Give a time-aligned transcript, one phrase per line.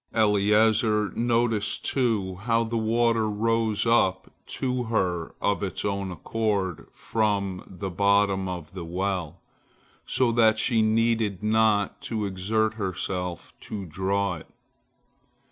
[0.15, 7.63] Eliezer noticed, too, how the water rose up to her of its own accord from
[7.67, 9.39] the bottom of the well,
[10.07, 14.47] so that she needed not to exert herself to draw it.